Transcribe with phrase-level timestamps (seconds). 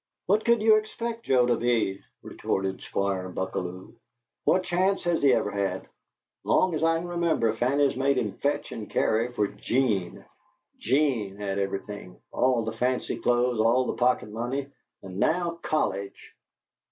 [0.25, 3.93] "What could you expect Joe to be?" retorted Squire Buckalew.
[4.45, 5.87] "What chance has he ever had?
[6.43, 10.25] Long as I can remember Fanny's made him fetch and carry for 'Gene.
[10.79, 14.69] 'Gene's had everything all the fancy clothes, all the pocket money,
[15.03, 16.33] and now college!"